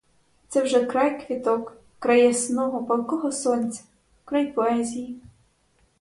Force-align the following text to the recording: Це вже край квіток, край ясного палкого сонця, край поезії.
Це 0.47 0.63
вже 0.63 0.85
край 0.85 1.25
квіток, 1.27 1.77
край 1.99 2.21
ясного 2.21 2.83
палкого 2.83 3.31
сонця, 3.31 3.83
край 4.25 4.51
поезії. 4.51 5.19